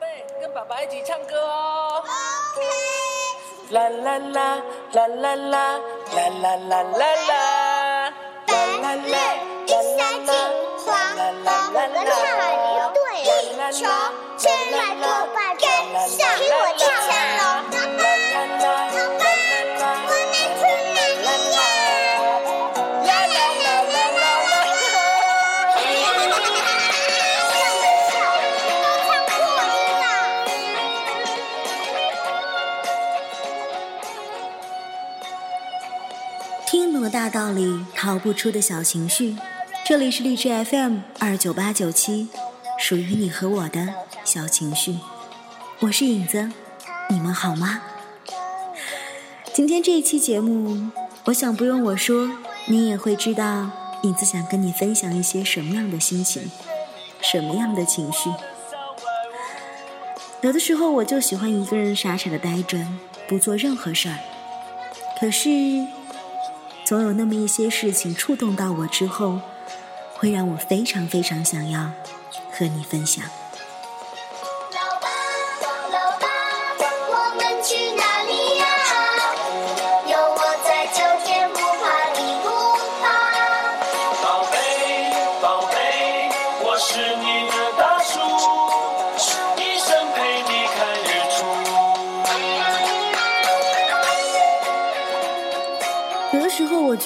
[0.00, 2.02] 贝，跟爸爸一起唱歌哦。
[3.70, 4.62] 啦啦啦
[4.92, 5.78] 啦啦啦
[6.14, 8.12] 啦啦啦啦啦，
[8.46, 8.52] 白
[8.96, 8.98] 日
[9.66, 9.68] 依
[9.98, 10.30] 山尽，
[10.84, 10.86] 黄
[11.16, 11.76] 河入
[12.38, 12.40] 海
[12.94, 12.98] 对，
[13.72, 13.78] 穷
[36.66, 39.36] 听懂的大道理，逃不出的小情绪。
[39.86, 42.26] 这里是荔枝 FM 二九八九七，
[42.76, 43.94] 属于你和我的
[44.24, 44.98] 小情绪。
[45.78, 46.50] 我是影子，
[47.08, 47.80] 你们好吗？
[49.54, 50.90] 今天这一期节目，
[51.26, 52.28] 我想不用我说，
[52.66, 53.70] 你也会知道，
[54.02, 56.50] 影子想跟你分享一些什么样的心情，
[57.20, 58.28] 什么样的情绪。
[60.40, 62.84] 有的时候，我就喜欢一个人傻傻的呆着，
[63.28, 64.18] 不做任何事儿。
[65.20, 65.86] 可是。
[66.86, 69.40] 总有那么一些事情触动到我之后，
[70.14, 71.90] 会让我非常非常想要
[72.52, 73.24] 和你分享。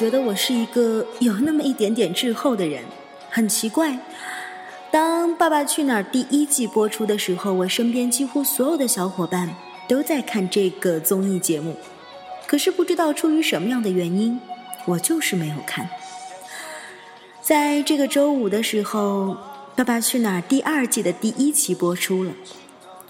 [0.00, 2.82] 觉得我是一个有那么一点点滞后的人，
[3.28, 3.98] 很奇怪。
[4.90, 9.54] 当《爸爸去哪儿》第一季播出的时候，我身边几乎所有的小伙伴
[9.86, 11.76] 都在看这个综艺节目，
[12.46, 14.40] 可是不知道出于什么样的原因，
[14.86, 15.86] 我就是没有看。
[17.42, 19.34] 在这个周五的时候，
[19.76, 22.32] 《爸爸去哪儿》第二季的第一期播出了，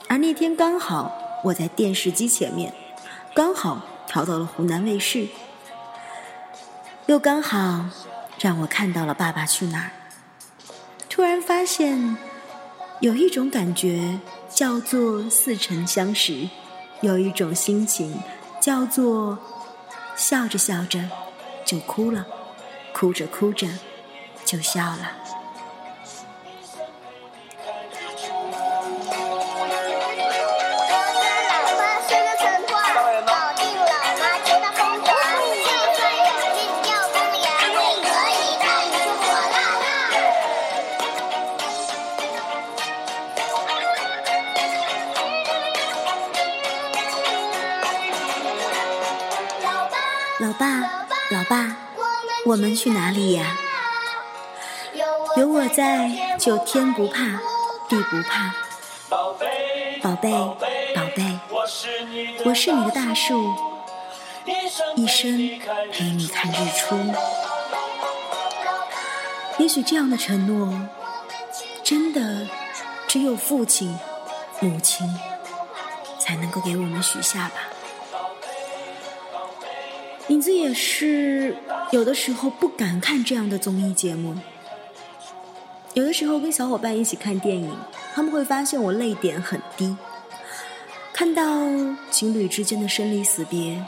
[0.08, 2.75] 而那天刚好我在电视机前面，
[3.32, 5.28] 刚好调到了湖南卫视。
[7.10, 7.87] 又刚好
[8.38, 9.91] 让我看到了《爸爸去哪儿》，
[11.09, 12.16] 突然发现
[13.00, 16.49] 有一种感觉叫做似曾相识，
[17.00, 18.22] 有一种心情
[18.60, 19.37] 叫做
[20.15, 21.00] 笑着笑着
[21.66, 22.25] 就哭了，
[22.93, 23.66] 哭着哭着
[24.44, 25.10] 就笑了。
[52.50, 53.56] 我们去哪里呀？
[55.37, 57.41] 有我在，就天不怕
[57.88, 58.53] 地不怕。
[59.09, 60.33] 宝贝，宝贝，
[60.93, 63.55] 宝贝，我是你的大树，
[64.97, 65.37] 一生
[65.93, 66.99] 陪你看日出。。
[69.59, 70.77] 也许这样的承诺，
[71.84, 72.49] 真的
[73.06, 73.97] 只有父亲、
[74.59, 75.09] 母亲
[76.19, 77.61] 才能够给我们许下吧。
[80.27, 81.56] 影子也是
[81.90, 84.36] 有的时候不敢看这样的综艺节目，
[85.94, 87.76] 有的时候跟小伙伴一起看电影，
[88.14, 89.96] 他们会发现我泪点很低。
[91.12, 91.42] 看到
[92.08, 93.84] 情侣之间的生离死别，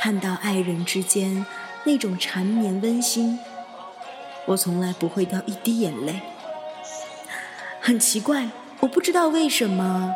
[0.00, 1.46] 看到爱人之间
[1.84, 3.38] 那种缠绵温馨，
[4.46, 6.20] 我从来不会掉一滴眼泪。
[7.80, 10.12] 很奇怪，我不知道为什么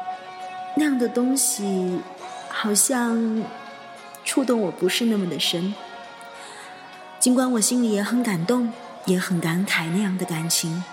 [0.75, 2.01] 那样的东西
[2.49, 3.45] 好像
[4.25, 5.73] 触动我不是那么的深。
[7.25, 8.71] 尽管我心里也很感动，
[9.07, 10.85] 也很感慨那样的感情，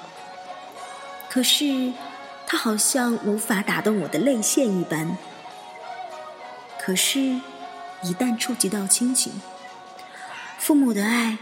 [1.29, 1.91] 可是
[2.47, 5.17] 它好像无法打动我的泪腺一般。
[6.79, 9.41] 可是，一旦触及到亲情，
[10.57, 11.37] 父母的爱，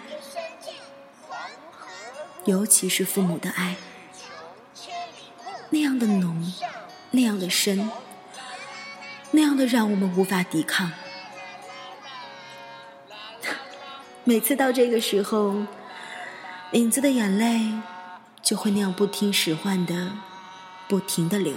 [2.45, 3.75] 尤其是父母的爱，
[5.69, 6.51] 那样的浓，
[7.11, 7.91] 那样的深，
[9.29, 10.91] 那样的让我们无法抵抗。
[14.25, 15.55] 每次到这个时候，
[16.73, 17.73] 影子的眼泪
[18.43, 20.11] 就会那样不听使唤的，
[20.87, 21.55] 不停的流。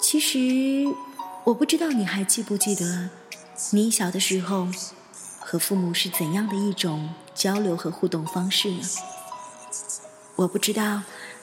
[0.00, 0.94] 其实，
[1.44, 3.08] 我不知道你还记不记得，
[3.70, 4.68] 你小的时候
[5.40, 8.82] 和父母是怎样的一种交流和互动方式呢？
[10.36, 11.02] 我不知道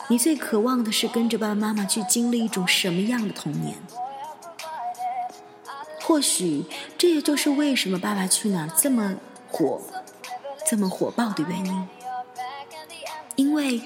[0.10, 3.78] 你最渴望的是跟着爸爸妈妈去经历一种什么样的童年。
[6.06, 6.66] 或许
[6.98, 9.16] 这也就是为什么《爸爸去哪儿》这么
[9.50, 9.82] 火、
[10.70, 11.88] 这么火爆的原因，
[13.36, 13.82] 因为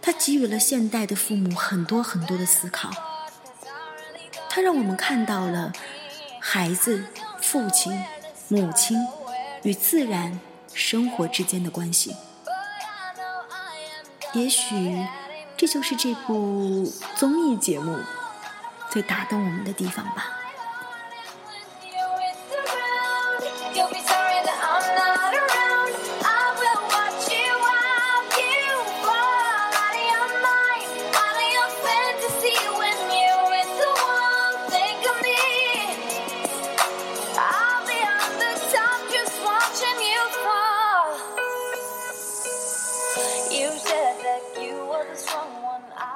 [0.00, 2.90] 它给予了现代的父母很多很多的思考。
[4.48, 5.72] 它让我们看到了
[6.40, 7.04] 孩子、
[7.42, 8.02] 父亲、
[8.48, 8.96] 母亲
[9.62, 10.40] 与自然
[10.72, 12.16] 生活之间的关系。
[14.32, 15.06] 也许，
[15.56, 17.98] 这就是这部综艺节目
[18.94, 20.30] 最打动我们的地方吧。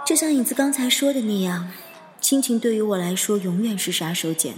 [0.06, 1.68] 就像影子刚才说的那样，
[2.28, 4.52] 亲情对于我来说永远是杀手锏。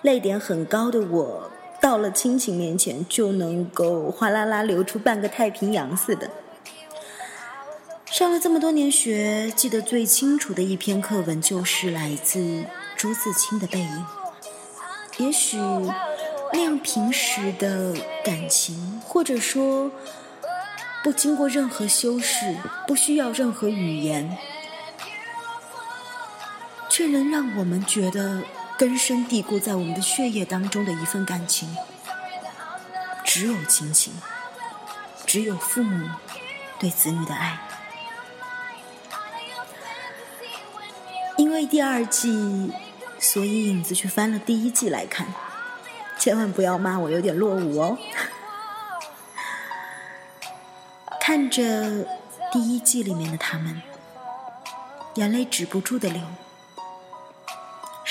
[0.00, 6.30] 泪点很高的我，到了亲情面前就能够哗啦啦流出半个太平洋似的。
[8.06, 12.64] 上了这么多年学，记得最清楚的一篇课文就是来自
[12.96, 14.06] 朱自清的《背影》。
[15.22, 15.58] 也许
[16.50, 17.94] 那样平时的
[18.24, 19.90] 感情，或者说
[21.04, 22.56] 不经过任何修饰，
[22.88, 24.34] 不需要任何语言。
[26.92, 28.42] 却能让我们觉得
[28.76, 31.74] 根深蒂固在我们的血液当中的一份感情，
[33.24, 34.12] 只有亲情，
[35.24, 36.06] 只有父母
[36.78, 37.58] 对子女的爱。
[41.38, 42.70] 因为第二季，
[43.18, 45.26] 所以影子去翻了第一季来看，
[46.18, 47.96] 千万不要骂我有点落伍哦。
[51.18, 52.06] 看着
[52.52, 53.80] 第一季里面的他们，
[55.14, 56.20] 眼泪止不住的流。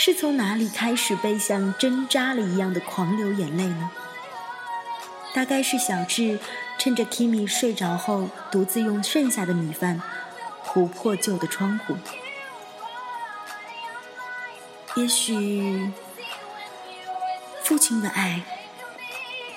[0.04, 3.92] 是从哪里开始被像针扎了一样的狂流眼泪呢？
[5.32, 6.40] 大概是小智
[6.80, 10.02] 趁着 Kimi 睡着后，独自用剩下的米饭
[10.64, 11.96] 糊破旧的窗户。
[14.96, 15.92] 也许
[17.62, 18.42] 父亲的爱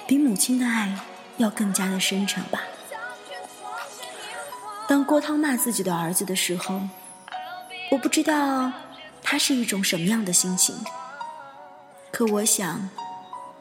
[0.07, 0.95] 比母亲的爱
[1.39, 2.61] 要更加的深沉吧。
[4.87, 6.83] 当郭涛骂自己的儿子的时候，
[7.91, 8.71] 我不知道。
[9.25, 10.77] 他是一种什么样的心情？
[12.13, 12.91] 可我想，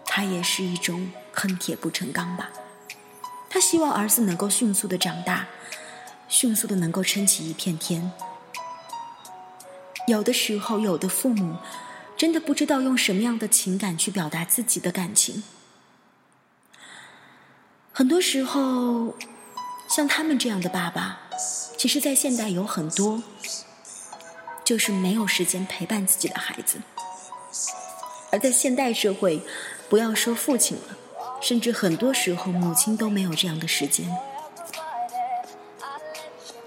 [0.05, 2.51] 他也是一种恨铁不成钢吧。
[3.49, 5.47] 他希望儿子能够迅速的长大，
[6.27, 8.11] 迅速的能够撑起一片天。
[10.05, 11.57] 有的时候，有的父母
[12.17, 15.43] 真的不知道用什么样的情感去表达自己的感情。
[17.93, 19.15] 很多时候，
[19.87, 21.21] 像他们这样的爸爸，
[21.77, 23.23] 其实在现代有很多。
[24.63, 26.79] 就是没有时间陪伴自己的孩子，
[28.31, 29.41] 而在现代社会，
[29.89, 30.97] 不要说父亲了，
[31.41, 34.09] 甚至很多时候母亲都没有这样的时间。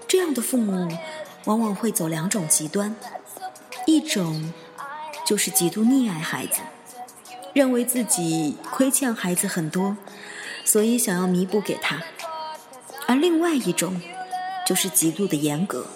[0.07, 0.87] 这样的父母
[1.45, 2.95] 往往会走两种极端，
[3.85, 4.53] 一种
[5.25, 6.59] 就是极度溺爱孩子，
[7.53, 9.97] 认为自己亏欠孩子很多，
[10.63, 11.97] 所以想要弥补给他；
[13.07, 13.99] 而另外一种
[14.65, 15.87] 就是极度的严格。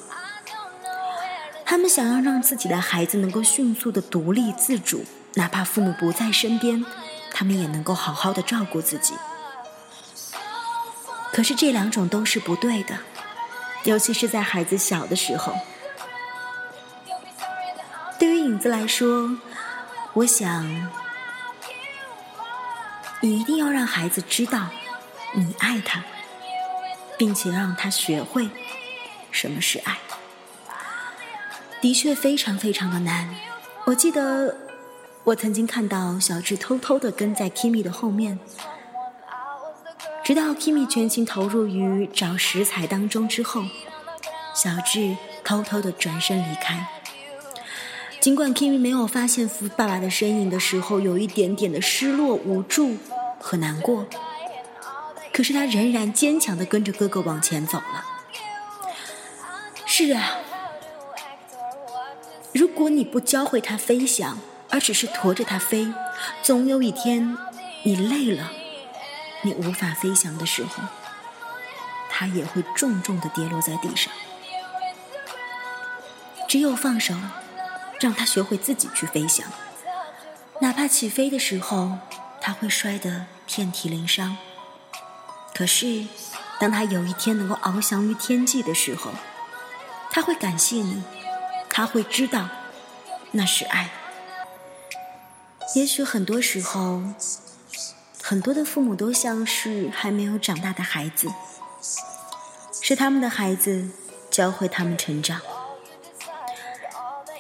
[1.72, 6.86] 他们想要让自己的孩子能够迅速的独立自主，哪怕父母不在身边，
[7.32, 9.14] 他们也能够好好的照顾自己。
[11.32, 12.98] 可是这两种都是不对的，
[13.86, 15.56] 尤其是在孩子小的时候。
[18.20, 19.38] 对于影子来说，
[20.12, 20.92] 我想，
[23.22, 24.68] 你一定要让孩子知道
[25.34, 26.04] 你爱他，
[27.18, 28.50] 并且让他学会
[29.32, 29.98] 什么是爱。
[31.82, 33.28] 的确非常非常的难。
[33.86, 34.56] 我记得
[35.24, 38.40] 我曾经看到小智偷偷的跟在 Kimi 的后面，
[40.24, 43.64] 直到 Kimi 全情投入于找食材当中之后，
[44.54, 46.88] 小智偷偷的转身离开。
[48.20, 52.98] 尽管 Kimi 没有发现福爸爸的身影的时候，有一点点的失落、无助
[53.40, 54.06] 和难过，
[55.34, 58.06] 可是他仍然坚强的跟着哥哥往前走了。
[59.88, 60.41] 是啊。
[62.54, 64.38] 如果你不教会它飞翔，
[64.70, 65.94] 而只是驮着它飞，
[66.44, 67.38] 总有一天
[67.84, 68.52] 你累了，
[69.44, 70.84] 你无法飞翔的时候，
[72.10, 74.12] 它也会重重的跌落在地上。
[76.48, 77.16] 只有放手，
[78.00, 79.48] 让它学会自己去飞翔，
[80.60, 81.98] 哪怕起飞的时候
[82.42, 84.38] 它会摔得遍体鳞伤。
[85.54, 86.06] 可是，
[86.60, 89.12] 当它有一天能够翱翔于天际的时候，
[90.12, 91.02] 它会感谢你。
[91.82, 92.48] 他会知道，
[93.32, 93.90] 那是爱。
[95.74, 97.02] 也许很多时候，
[98.22, 101.28] 很多的父母都像是还没有长大的孩子，
[102.84, 103.90] 是他们的孩子
[104.30, 105.42] 教会他们成长。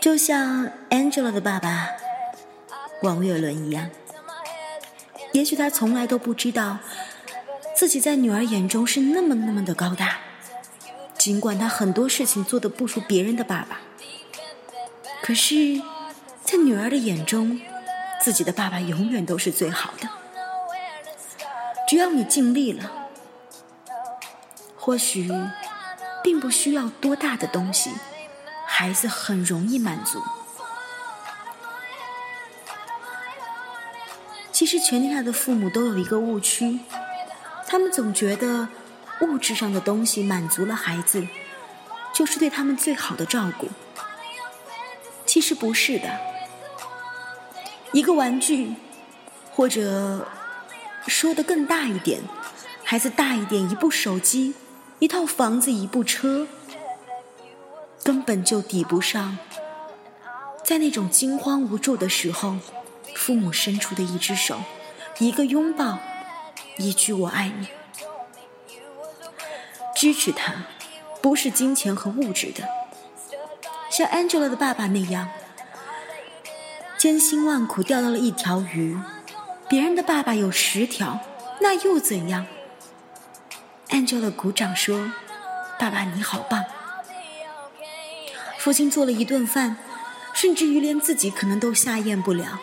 [0.01, 1.89] 就像 Angela 的爸爸
[3.03, 3.91] 王岳伦一样，
[5.33, 6.79] 也许他从来都不知道
[7.77, 10.17] 自己在女儿眼中是那么那么的高大，
[11.15, 13.81] 尽管他很多事情做的不如别人的爸爸，
[15.23, 15.81] 可是，
[16.43, 17.61] 在女儿的眼中，
[18.21, 20.09] 自己的爸爸永远都是最好的。
[21.87, 22.91] 只要你尽力了，
[24.75, 25.31] 或许
[26.23, 27.91] 并不需要多大的东西，
[28.65, 30.21] 孩子很容易满足。
[34.51, 36.79] 其实，全天下的父母都有一个误区，
[37.67, 38.67] 他们总觉得
[39.21, 41.27] 物质上的东西满足了孩子，
[42.13, 43.69] 就是对他们最好的照顾。
[45.31, 46.19] 其实不是的，
[47.93, 48.73] 一个玩具，
[49.55, 50.27] 或者。
[51.07, 52.21] 说的更大一点，
[52.83, 54.53] 孩子大一点，一部手机，
[54.99, 56.47] 一套房子，一部车，
[58.03, 59.39] 根本就抵不上，
[60.63, 62.57] 在那种惊慌无助的时候，
[63.15, 64.61] 父母伸出的一只手，
[65.17, 65.97] 一个拥抱，
[66.77, 67.67] 一句“我爱你”，
[69.97, 70.65] 支持他，
[71.19, 72.69] 不是金钱和物质的，
[74.01, 75.29] 像 Angela 的爸爸那样，
[76.97, 78.97] 千辛万苦钓到了一条鱼。
[79.69, 81.19] 别人的爸爸有十条，
[81.59, 82.47] 那又怎样
[83.89, 85.11] ？Angela 鼓掌说
[85.77, 86.65] ：“爸爸你好棒。”
[88.57, 89.77] 父亲做了一顿饭，
[90.33, 92.59] 甚至于连自己可能都下咽不了，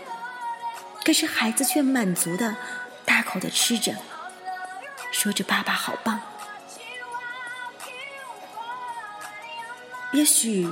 [1.04, 2.57] 可是孩子却满足的
[3.04, 3.95] 大口的吃着，
[5.12, 6.21] 说着：“爸爸好棒。”
[10.11, 10.66] 也许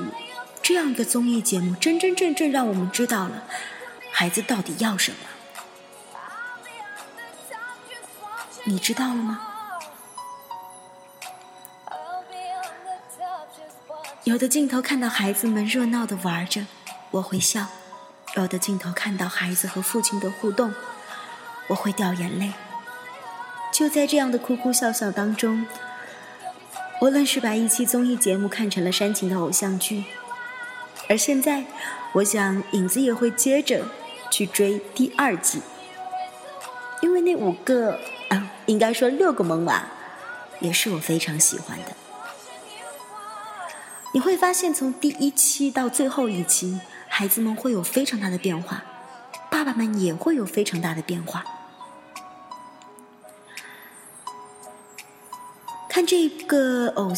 [0.66, 3.44] 这样一个综艺节目，真真正正让我们知道了
[4.10, 5.18] 孩子到底要什么。
[8.64, 9.40] 你知道了吗？
[14.24, 16.66] 有的镜头看到孩子们热闹的玩着，
[17.12, 17.66] 我会笑；
[18.34, 20.74] 有的镜头看到孩子和父亲的互动，
[21.68, 22.52] 我会掉眼泪。
[23.72, 25.64] 就在这样的哭哭笑笑当中，
[27.00, 30.02] 无论是把一期综艺节目看成了煽情的偶像剧，
[31.08, 31.64] 而现在，
[32.12, 33.86] 我想影子也会接着
[34.30, 35.60] 去追第二季，
[37.00, 38.52] 因为那五个啊。
[38.66, 39.86] 应该说六个萌娃，
[40.58, 41.92] 也是我非常喜欢的。
[44.12, 48.82] 你会发现，从第一期到最后一期，孩子们会有非常大的变化，
[49.48, 51.44] 爸爸们也会有非常大的变化。
[55.88, 57.12] 看这个偶，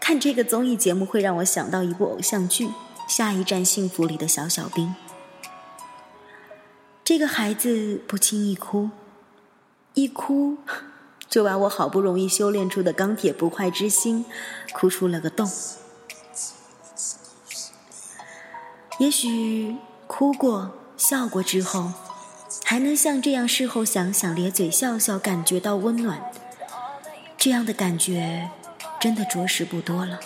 [0.00, 2.68] 看这个综艺节目，会让我想到一部偶像剧
[3.06, 4.94] 《下一站幸福》里的小小兵。
[7.04, 8.90] 这个孩子不轻易哭。
[9.92, 10.56] 一哭，
[11.28, 14.24] 就把我好不容易修炼出的钢铁不坏之心，
[14.72, 15.48] 哭出了个洞。
[18.98, 21.92] 也许哭过、笑过之后，
[22.64, 26.32] 还能像这样事后想想咧嘴笑笑，感觉到温暖。
[27.36, 28.50] 这样的感觉，
[28.98, 30.18] 真的着实不多了。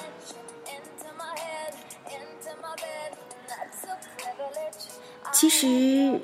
[5.60, 6.20] 实，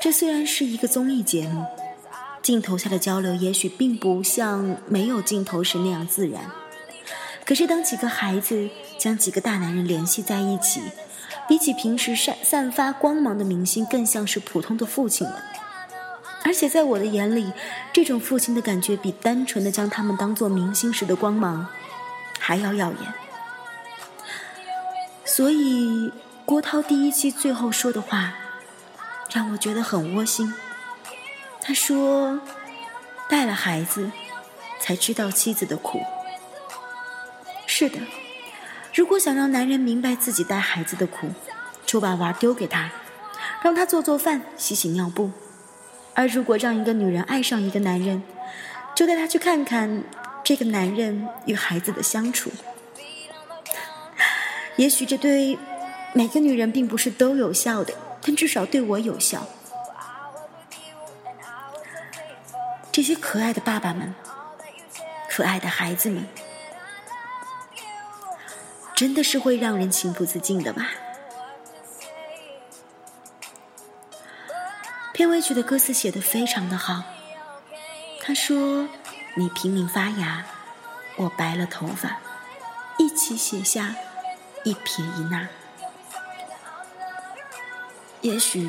[0.00, 1.64] 这虽然是一个综艺节目。
[2.42, 6.50] 镜头下的交流也许并不像没有镜头时那样自然，
[7.44, 10.80] 可是当几个孩子将几个大男人联系在一起，
[11.46, 15.44] 比起平时散散发光芒的明星，更像是普通的父亲了。
[16.42, 17.52] 而且在我的眼里，
[17.92, 21.68] 这种父亲的感觉比单纯的将他们当做明星时的光芒
[22.38, 23.14] 还要耀眼。
[25.26, 26.10] 所以
[26.46, 28.34] 郭涛第一期最后说的话，
[29.30, 30.52] 让我觉得很窝心。
[31.60, 32.40] 他说
[33.28, 34.10] ：“带了孩子，
[34.80, 36.00] 才知道妻子的苦。
[37.66, 37.98] 是的，
[38.94, 41.28] 如果想让男人明白自己带孩子的苦，
[41.84, 42.90] 就把娃丢给他，
[43.62, 45.30] 让他做做饭、洗洗尿布；
[46.14, 48.22] 而如果让一个女人爱上一个男人，
[48.94, 50.02] 就带他去看看
[50.42, 52.50] 这个男人与孩子的相处。
[54.76, 55.58] 也许这对
[56.14, 59.46] 每个女人并不是都有效的，但至少对我有效。”
[62.92, 64.14] 这些可爱的爸爸们，
[65.28, 66.26] 可爱的孩子们，
[68.94, 70.90] 真的是会让人情不自禁的吧？
[75.12, 77.02] 片尾曲的歌词写的非常的好。
[78.20, 78.88] 他说
[79.36, 80.44] ：“你拼命发芽，
[81.16, 82.18] 我白了头发，
[82.98, 83.94] 一起写下
[84.64, 85.48] 一撇一捺。
[88.20, 88.68] 也许，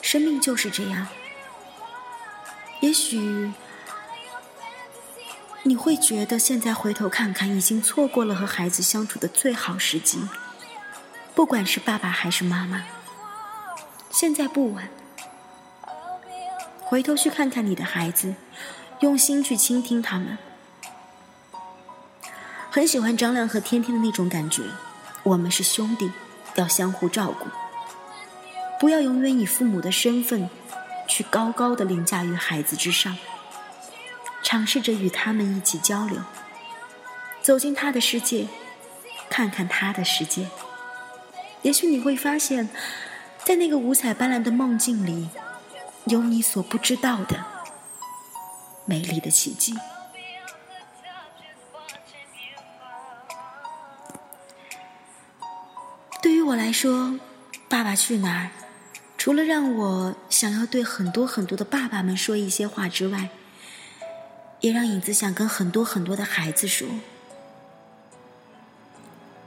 [0.00, 1.06] 生命就是这样。”
[2.80, 3.52] 也许，
[5.64, 10.28] 你会觉得现在回头看看，已经错过了和孩子相处的最好时机。
[11.34, 12.84] 不管是爸爸还是妈妈，
[14.10, 14.88] 现在不晚。
[16.80, 18.34] 回头去看看你的孩子，
[19.00, 20.38] 用心去倾听他们。
[22.70, 24.62] 很喜欢张亮和天天的那种感觉，
[25.24, 26.10] 我们是兄弟，
[26.54, 27.46] 要相互照顾。
[28.78, 30.48] 不要永远以父母的身份，
[31.08, 33.16] 去高高的凌驾于孩子之上。
[34.42, 36.22] 尝试着与他们一起交流，
[37.42, 38.46] 走进他的世界，
[39.28, 40.48] 看看他的世界。
[41.62, 42.68] 也许你会发现，
[43.44, 45.28] 在那个五彩斑斓的梦境里，
[46.06, 47.44] 有你所不知道的
[48.84, 49.74] 美丽的奇迹。
[56.22, 57.08] 对于我来说，
[57.68, 58.44] 《爸爸去哪儿》
[59.28, 63.28] 除了让我想要对很多很多的爸爸们说一些话之外，
[64.60, 66.88] 也让影子想跟很多很多的孩子说：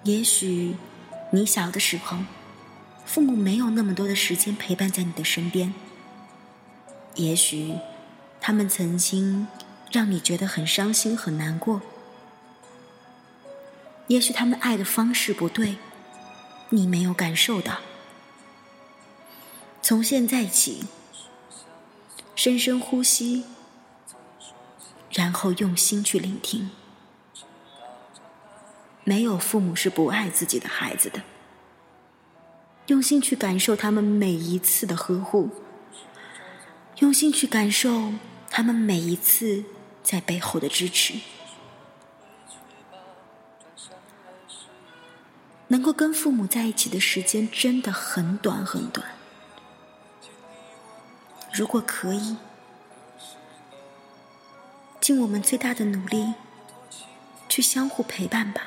[0.04, 0.76] 也许
[1.32, 2.20] 你小的时候，
[3.08, 5.74] 父母没有那么多的时间陪伴在你的身边；
[7.16, 7.74] 也许
[8.40, 9.48] 他们曾经
[9.92, 11.80] 让你觉得很伤心、很难过；
[14.06, 15.78] 也许他们爱的方式不对，
[16.70, 17.80] 你没有感受到。
[19.82, 20.86] 从现在起，
[22.36, 23.46] 深深呼吸。
[25.14, 26.70] 然后用心去聆听。
[29.04, 31.22] 没有父母是不爱自己的孩子的。
[32.88, 35.50] 用心去感受他们每一次的呵护，
[37.00, 38.14] 用心去感受
[38.50, 39.66] 他们每一次
[40.02, 41.16] 在背后的支持。
[45.68, 49.06] 能够跟父母在一起的时间真的很短很短。
[51.52, 52.38] 如果可以。
[55.00, 56.36] 尽我们最大的努力，
[57.50, 58.62] 去相互陪伴吧。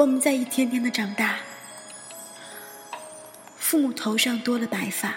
[0.00, 1.36] 我们在一天天的长大，
[3.58, 5.14] 父母头上多了白发，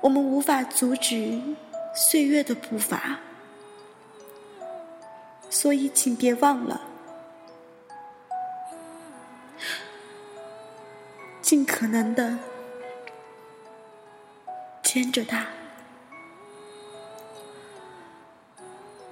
[0.00, 1.40] 我们无法阻止
[1.92, 3.18] 岁月的步伐，
[5.50, 6.80] 所以请别忘了，
[11.40, 12.38] 尽可能的
[14.84, 15.48] 牵着他，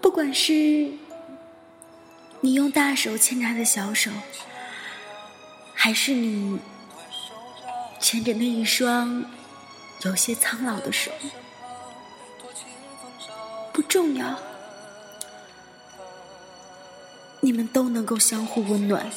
[0.00, 0.88] 不管是。
[2.42, 4.10] 你用大手牵他的小手，
[5.74, 6.58] 还是你
[8.00, 9.24] 牵着那一双
[10.02, 11.10] 有些苍老的手，
[13.74, 14.38] 不重要，
[17.40, 19.10] 你们都能够相互温暖。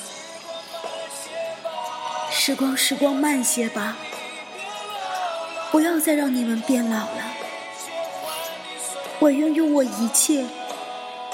[2.30, 3.96] 时光，时光慢些吧，
[5.72, 7.24] 不要再让你们变老了。
[9.20, 10.46] 我愿用我一切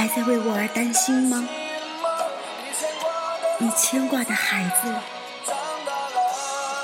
[0.00, 1.46] 还在为我而担心吗？
[3.58, 4.88] 你牵挂的孩子。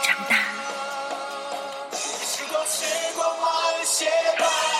[0.02, 1.96] 长大了。
[1.96, 2.84] 时光，时
[3.16, 4.04] 光慢些
[4.38, 4.75] 吧。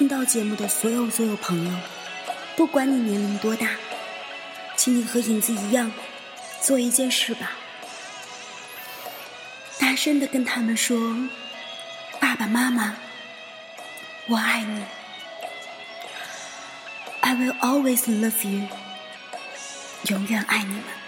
[0.00, 1.78] 听到节目的所有所有朋友，
[2.56, 3.68] 不管你年龄多大，
[4.74, 5.92] 请你和影子一样，
[6.62, 7.50] 做一件事吧，
[9.78, 11.14] 大声的跟他们说
[12.18, 12.96] ：“爸爸妈妈，
[14.28, 14.82] 我爱你。”
[17.20, 18.68] I will always love you，
[20.04, 20.99] 永远爱你们。